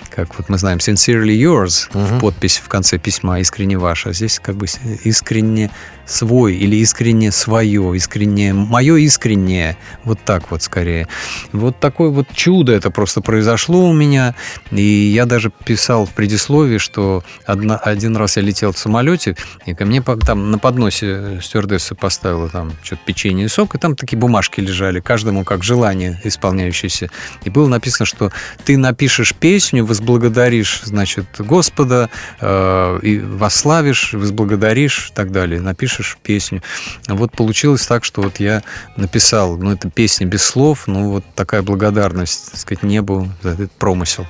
[0.09, 2.05] Как вот мы знаем, sincerely yours, Мгм.
[2.05, 4.09] в подпись в конце письма, искренне ваше.
[4.09, 4.67] А здесь как бы
[5.03, 5.71] искренне
[6.05, 9.77] свой или искренне свое, искренне, мое искреннее.
[10.03, 11.07] Вот так вот скорее.
[11.51, 14.35] Вот такое вот чудо это просто произошло у меня.
[14.71, 19.35] И я даже писал в предисловии, что одна- один раз я летел в самолете,
[19.65, 23.95] и ко мне там на подносе стюардесса поставила там что-то печенье и сок, и там
[23.95, 27.09] такие бумажки лежали, каждому как желание исполняющееся.
[27.43, 28.31] И было написано, что
[28.63, 32.09] ты напишешь песню, возблагодаришь, значит, Господа,
[32.41, 35.61] э, и восславишь, возблагодаришь и так далее.
[35.61, 36.61] Напишешь песню.
[37.07, 38.63] Вот получилось так, что вот я
[38.97, 43.71] написал, ну, это песня без слов, ну, вот такая благодарность, так сказать, небу за этот
[43.71, 44.27] промысел.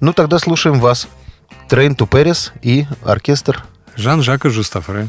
[0.00, 1.08] Ну, тогда слушаем вас.
[1.68, 3.64] Train to Paris и оркестр.
[3.96, 5.08] Жан-Жака Жустафре.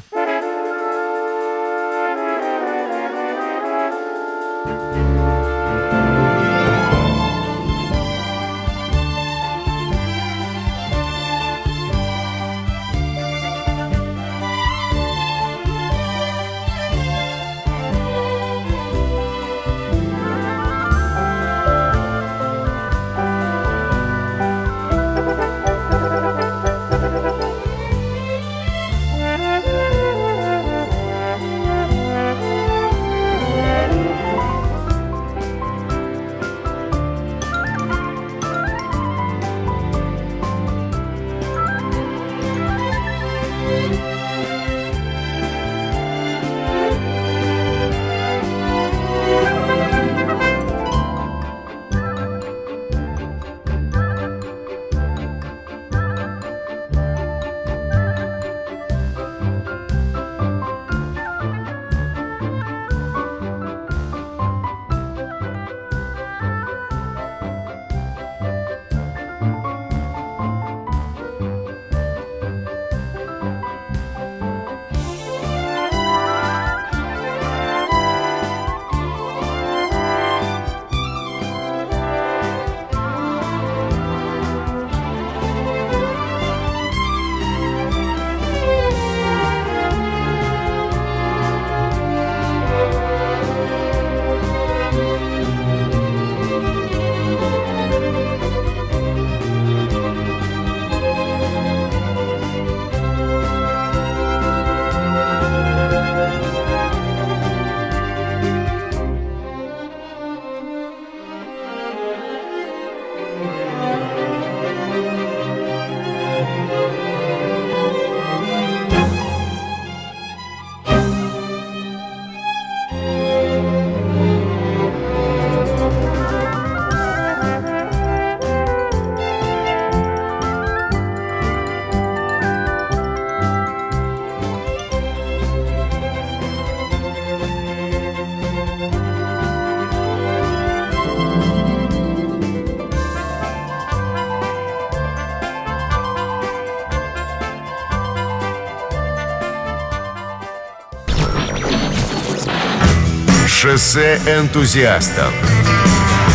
[153.85, 155.31] Шоссе энтузиастов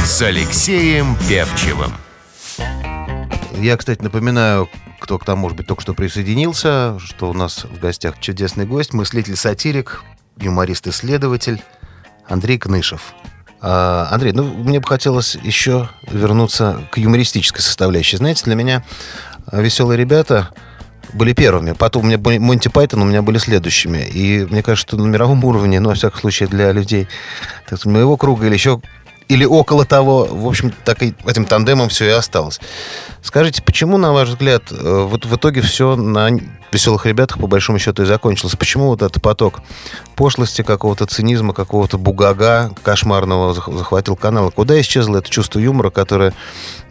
[0.05, 1.93] с Алексеем Певчевым.
[3.59, 4.71] Я, кстати, напоминаю,
[5.01, 8.93] кто к нам, может быть, только что присоединился, что у нас в гостях чудесный гость,
[8.93, 10.05] мыслитель-сатирик,
[10.37, 11.61] юморист-исследователь
[12.29, 13.15] Андрей Кнышев.
[13.61, 18.17] А, Андрей, ну, мне бы хотелось еще вернуться к юмористической составляющей.
[18.17, 18.85] Знаете, для меня
[19.51, 20.51] «Веселые ребята»
[21.13, 21.73] были первыми.
[21.73, 23.99] Потом у меня Мон- Монти Пайтон у меня были следующими.
[23.99, 27.09] И мне кажется, что на мировом уровне, ну, во всяком случае, для людей
[27.69, 28.81] так моего круга или еще
[29.29, 32.61] или около того, в общем, так и этим тандемом все и осталось.
[33.23, 36.31] Скажите, почему, на ваш взгляд, э, вот в итоге все на
[36.73, 38.57] веселых ребятах по большому счету и закончилось?
[38.57, 39.61] Почему вот этот поток
[40.17, 44.51] пошлости, какого-то цинизма, какого-то бугага кошмарного зах- захватил канал?
[44.51, 46.33] Куда исчезло это чувство юмора, которое,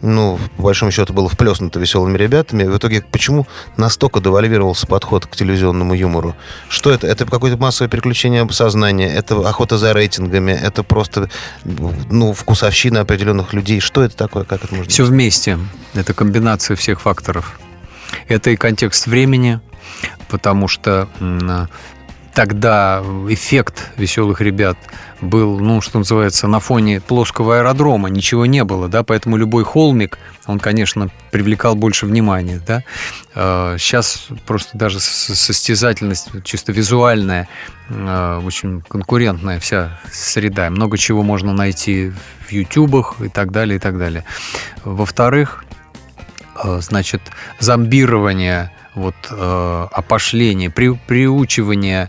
[0.02, 2.64] ну, по большому счету было вплеснуто веселыми ребятами?
[2.64, 6.36] В итоге почему настолько девальвировался подход к телевизионному юмору?
[6.68, 7.06] Что это?
[7.06, 9.08] Это какое-то массовое переключение сознания?
[9.12, 10.52] Это охота за рейтингами?
[10.52, 11.28] Это просто,
[11.64, 13.80] ну, вкусовщина определенных людей?
[13.80, 14.44] Что это такое?
[14.44, 15.58] Как это можно Все вместе.
[15.94, 17.58] Это комбинация всех факторов.
[18.28, 19.58] Это и контекст времени,
[20.28, 21.66] потому что м,
[22.34, 24.76] тогда эффект веселых ребят
[25.22, 30.18] был, ну, что называется, на фоне плоского аэродрома, ничего не было, да, поэтому любой холмик,
[30.46, 32.82] он, конечно, привлекал больше внимания, да.
[33.78, 37.48] Сейчас просто даже состязательность чисто визуальная,
[37.88, 42.12] э, очень конкурентная вся среда, много чего можно найти
[42.46, 44.24] в ютубах и так далее, и так далее.
[44.84, 45.64] Во-вторых,
[46.80, 47.22] значит,
[47.58, 52.08] зомбирование, вот, э, опошление, при, приучивание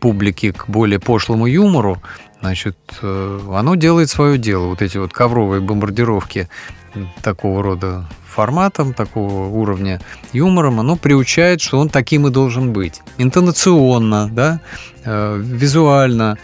[0.00, 2.02] публики к более пошлому юмору,
[2.40, 4.66] значит, э, оно делает свое дело.
[4.66, 6.48] Вот эти вот ковровые бомбардировки
[7.22, 10.00] такого рода форматом, такого уровня
[10.32, 13.02] юмором, оно приучает, что он таким и должен быть.
[13.18, 14.60] Интонационно, да,
[15.04, 16.38] э, визуально,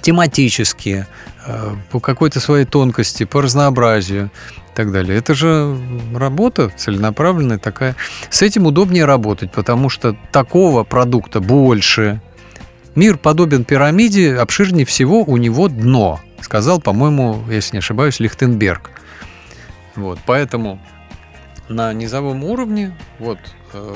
[0.00, 1.06] тематически,
[1.46, 4.30] э, по какой-то своей тонкости, по разнообразию
[4.74, 5.16] и так далее.
[5.16, 5.78] Это же
[6.14, 7.94] работа целенаправленная такая.
[8.28, 12.20] С этим удобнее работать, потому что такого продукта больше.
[12.96, 18.90] Мир подобен пирамиде, обширнее всего у него дно, сказал, по-моему, если не ошибаюсь, Лихтенберг.
[19.94, 20.80] Вот, поэтому
[21.68, 23.38] на низовом уровне вот
[23.72, 23.94] э,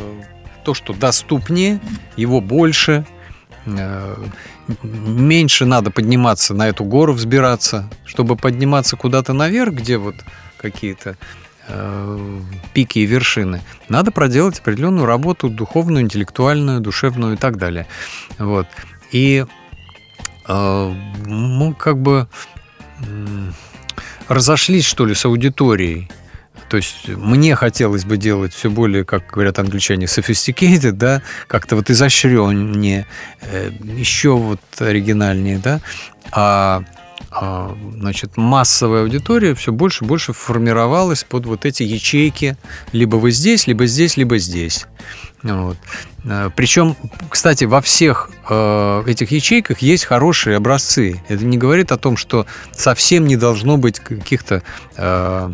[0.64, 1.80] то, что доступнее,
[2.16, 3.04] его больше,
[3.66, 4.16] э,
[4.82, 10.14] меньше надо подниматься на эту гору, взбираться, чтобы подниматься куда-то наверх, где вот
[10.59, 11.16] какие-то
[11.68, 12.40] э,
[12.74, 17.86] пики и вершины, надо проделать определенную работу духовную, интеллектуальную, душевную и так далее.
[18.38, 18.66] Вот.
[19.12, 19.44] И
[20.46, 20.94] э,
[21.26, 22.28] мы как бы
[23.00, 23.54] м,
[24.28, 26.11] разошлись, что ли, с аудиторией.
[26.68, 31.90] То есть мне хотелось бы делать все более, как говорят англичане, sophisticated, да, как-то вот
[31.90, 33.06] изощреннее,
[33.40, 35.80] э, еще вот оригинальнее, да,
[36.30, 36.84] а,
[37.30, 42.56] значит, массовая аудитория все больше и больше формировалась под вот эти ячейки
[42.92, 44.86] либо вы здесь, либо здесь, либо здесь.
[45.42, 45.76] Вот.
[46.28, 46.96] А, Причем,
[47.28, 51.22] кстати, во всех э, этих ячейках есть хорошие образцы.
[51.28, 54.62] Это не говорит о том, что совсем не должно быть каких-то
[54.96, 55.52] э,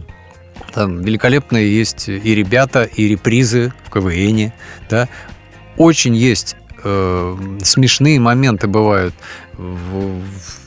[0.72, 4.52] там великолепные есть и ребята, и репризы в КВН,
[4.88, 5.08] да.
[5.76, 9.14] Очень есть э, смешные моменты бывают
[9.56, 10.20] в-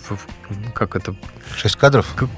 [0.09, 1.13] в- в- как это
[1.55, 2.05] Шесть кадров?
[2.15, 2.29] как,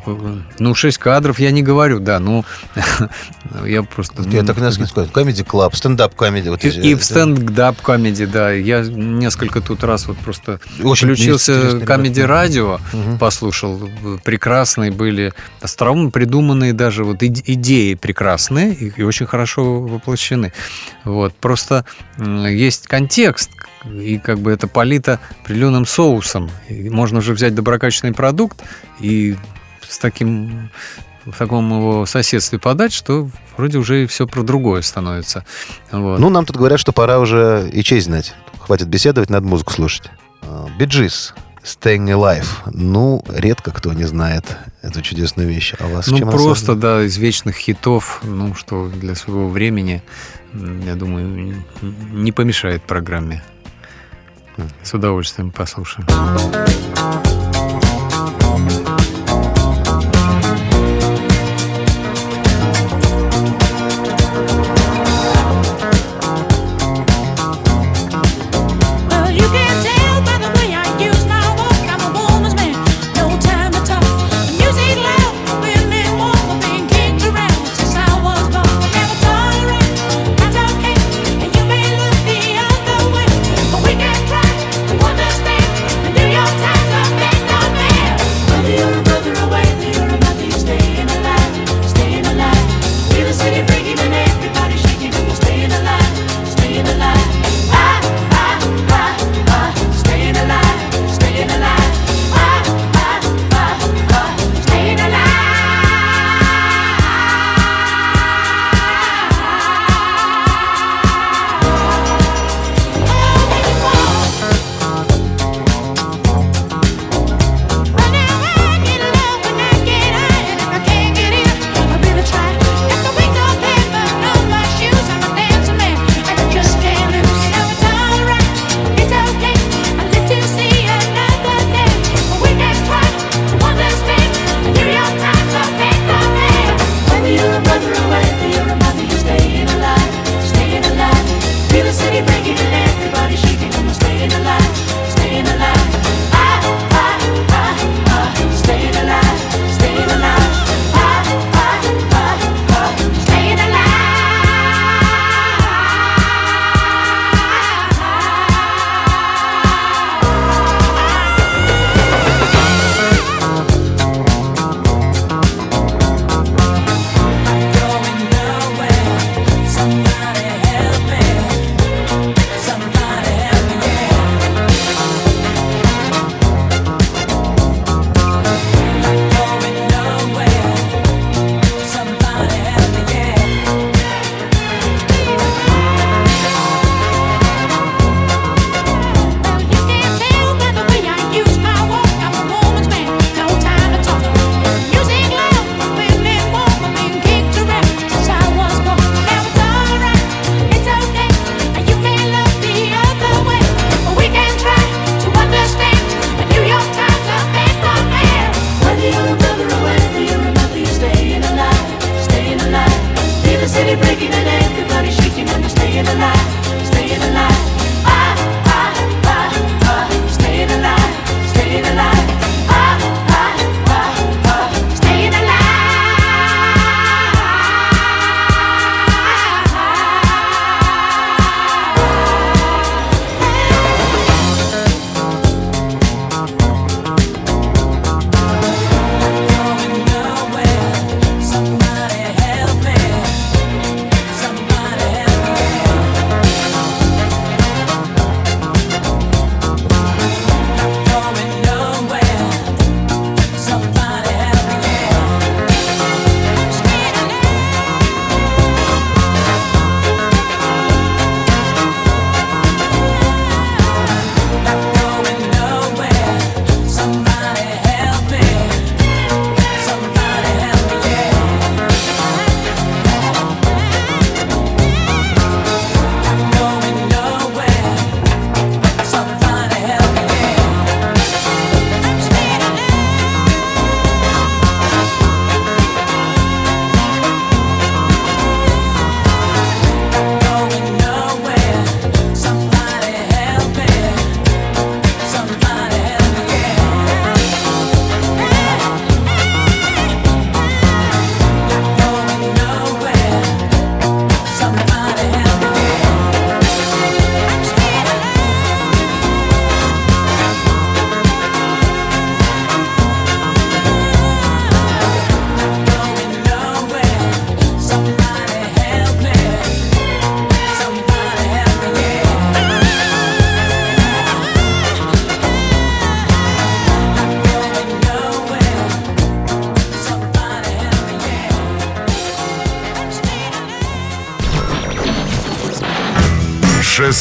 [0.59, 2.43] ну, 6 кадров я не говорю, да, ну,
[3.65, 4.23] я просто...
[4.29, 5.11] Я так на скидку скажу.
[5.11, 6.49] Comedy Club, стендап комедия.
[6.51, 8.51] Вот И, в стендап комедии, да.
[8.51, 11.85] Я несколько тут раз вот просто Очень включился ребята.
[12.27, 12.79] радио,
[13.19, 13.89] послушал.
[14.23, 20.53] Прекрасные были, остроумно придуманные даже вот иде- идеи прекрасные и, и очень хорошо воплощены.
[21.03, 21.35] Вот.
[21.35, 21.85] Просто
[22.17, 23.49] есть контекст,
[23.85, 26.49] и как бы это полито определенным соусом.
[26.67, 28.61] И можно же взять доброкачественный продукт
[28.99, 29.35] и
[29.87, 30.69] с таким
[31.25, 35.45] в таком его соседстве подать, что вроде уже и все про другое становится.
[35.91, 36.19] Вот.
[36.19, 38.35] Ну, нам тут говорят, что пора уже и честь знать.
[38.59, 40.09] Хватит беседовать, надо музыку слушать.
[40.77, 41.33] Биджис.
[41.63, 42.47] Staying Alive.
[42.73, 45.73] Ну, редко кто не знает эту чудесную вещь.
[45.77, 50.01] А вас Ну, чем просто, да, из вечных хитов, ну, что для своего времени,
[50.53, 53.43] я думаю, не помешает программе.
[54.83, 56.07] С удовольствием послушаем.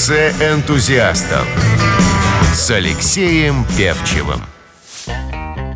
[0.08, 1.46] Шоссе энтузиастов
[2.54, 4.40] с Алексеем Певчевым.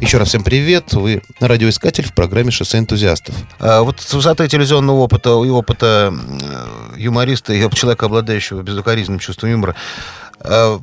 [0.01, 0.95] Еще раз всем привет.
[0.95, 3.35] Вы радиоискатель в программе «Шоссе энтузиастов».
[3.61, 9.51] А вот с высоты телевизионного опыта и опыта э, юмориста и человека, обладающего безукоризненным чувством
[9.51, 9.75] юмора,
[10.41, 10.79] э,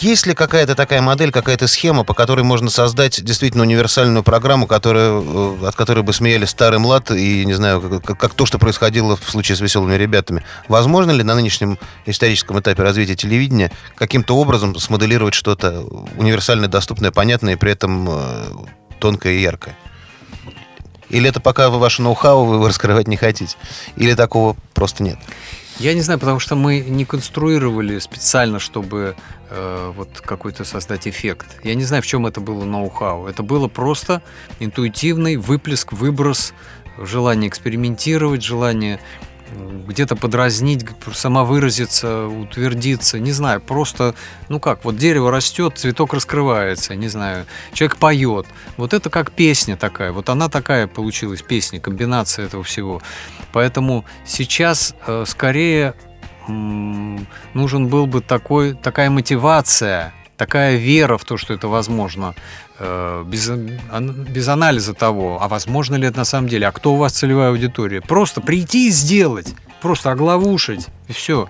[0.00, 5.10] есть ли какая-то такая модель, какая-то схема, по которой можно создать действительно универсальную программу, которая,
[5.10, 9.16] э, от которой бы смеялись старый млад и, не знаю, как, как- то, что происходило
[9.16, 10.44] в случае с «Веселыми ребятами»?
[10.68, 15.80] Возможно ли на нынешнем историческом этапе развития телевидения каким-то образом смоделировать что-то
[16.16, 18.44] универсальное, доступное, понятное и при этом э,
[18.98, 19.76] тонкое и яркое?
[21.10, 23.56] Или это пока вы ваше ноу-хау вы раскрывать не хотите?
[23.96, 25.18] Или такого просто нет?
[25.78, 29.16] Я не знаю, потому что мы не конструировали специально, чтобы
[29.50, 31.46] э, вот какой-то создать эффект.
[31.64, 33.26] Я не знаю, в чем это было ноу-хау.
[33.26, 34.22] Это было просто
[34.60, 36.54] интуитивный выплеск, выброс,
[36.98, 39.00] желание экспериментировать, желание
[39.86, 44.14] где-то подразнить, самовыразиться, утвердиться, не знаю, просто,
[44.48, 48.46] ну как, вот дерево растет, цветок раскрывается, не знаю, человек поет.
[48.76, 53.02] Вот это как песня такая, вот она такая получилась, песня, комбинация этого всего.
[53.52, 55.94] Поэтому сейчас э, скорее
[56.46, 62.34] нужен был бы такой, такая мотивация, такая вера в то, что это возможно,
[62.78, 66.96] э, без, без анализа того, а возможно ли это на самом деле, а кто у
[66.96, 68.00] вас целевая аудитория.
[68.00, 71.48] Просто прийти и сделать, просто оглавушить, и все.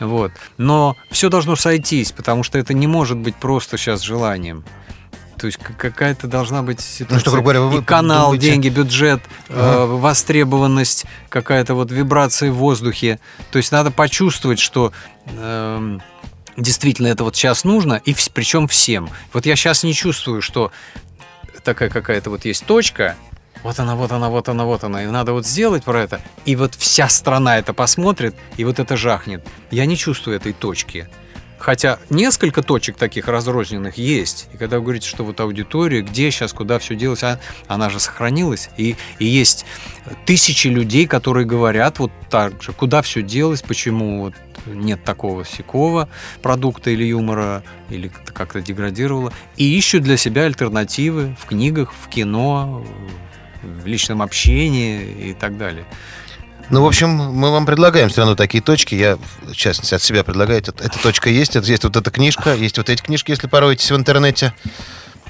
[0.00, 0.32] Вот.
[0.58, 4.64] Но все должно сойтись, потому что это не может быть просто сейчас желанием.
[5.38, 7.14] То есть какая-то должна быть ситуация.
[7.16, 12.52] Ну, что, грубо говоря, вы и канал, думаете- деньги, бюджет, э, востребованность, какая-то вот вибрация
[12.52, 13.18] в воздухе.
[13.50, 14.92] То есть надо почувствовать, что
[15.26, 16.00] эм,
[16.56, 19.08] действительно это вот сейчас нужно, и причем всем.
[19.32, 20.72] Вот я сейчас не чувствую, что
[21.64, 23.16] такая какая-то вот есть точка,
[23.62, 26.56] вот она, вот она, вот она, вот она, и надо вот сделать про это, и
[26.56, 29.46] вот вся страна это посмотрит, и вот это жахнет.
[29.70, 31.08] Я не чувствую этой точки.
[31.62, 34.48] Хотя несколько точек таких разрозненных есть.
[34.52, 37.38] И когда вы говорите, что вот аудитория, где сейчас, куда все делать, а,
[37.68, 38.68] она же сохранилась.
[38.76, 39.64] И, и есть
[40.26, 44.34] тысячи людей, которые говорят вот так же, куда все делось, почему вот
[44.66, 46.08] нет такого сякого
[46.42, 49.32] продукта или юмора, или как-то- деградировало.
[49.56, 52.84] И ищут для себя альтернативы в книгах, в кино,
[53.62, 55.84] в личном общении и так далее.
[56.70, 58.94] Ну, в общем, мы вам предлагаем все равно такие точки.
[58.94, 60.60] Я, в частности, от себя предлагаю.
[60.60, 61.54] Эта, эта точка есть.
[61.56, 62.54] Это есть вот эта книжка.
[62.54, 64.54] Есть вот эти книжки, если пороетесь в интернете.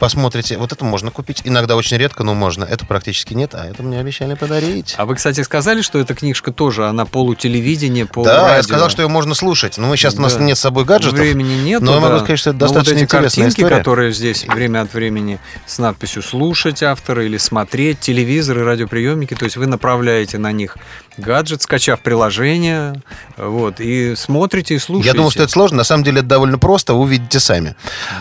[0.02, 0.58] Посмотрите.
[0.58, 1.42] Вот это можно купить.
[1.44, 2.64] Иногда очень редко, но можно.
[2.64, 3.54] Это практически нет.
[3.54, 4.96] А это мне обещали подарить.
[4.98, 8.56] А вы, кстати, сказали, что эта книжка тоже, она полутелевидение, Да, полурадио.
[8.56, 9.78] я сказал, что ее можно слушать.
[9.78, 10.42] Но мы сейчас у нас Да.
[10.42, 11.20] нет с собой гаджетов.
[11.20, 11.82] Времени нет.
[11.82, 13.76] но я могу сказать, что это достаточно вот эти интересная картинки, история.
[13.76, 19.56] которые здесь время от времени с надписью «слушать автора» или «смотреть», телевизоры, радиоприемники, то есть
[19.56, 20.78] вы направляете на них
[21.16, 23.00] гаджет, скачав приложение,
[23.36, 25.10] вот, и смотрите и слушаете.
[25.10, 25.76] Я думал, что это сложно.
[25.76, 26.94] На самом деле это довольно просто.
[26.94, 27.76] Вы увидите сами.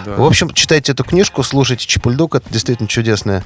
[0.06, 0.14] Да.
[0.16, 2.36] В общем, читайте эту книжку, слушайте Чепульдук.
[2.36, 3.43] Это действительно чудесная,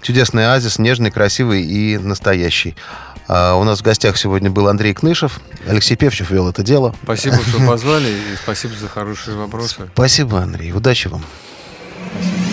[0.00, 2.76] чудесный оазис, нежный, красивый и настоящий.
[3.28, 5.40] А у нас в гостях сегодня был Андрей Кнышев.
[5.66, 6.94] Алексей Певчев вел это дело.
[7.02, 9.88] Спасибо, что позвали, и спасибо за хорошие вопросы.
[9.92, 10.72] Спасибо, Андрей.
[10.72, 11.24] Удачи вам.
[12.14, 12.47] High